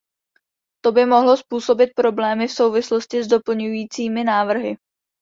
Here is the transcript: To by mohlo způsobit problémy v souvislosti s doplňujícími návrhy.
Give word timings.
To 0.85 0.91
by 0.91 1.05
mohlo 1.05 1.37
způsobit 1.37 1.89
problémy 1.95 2.47
v 2.47 2.51
souvislosti 2.51 3.23
s 3.23 3.27
doplňujícími 3.27 4.23
návrhy. 4.23 4.77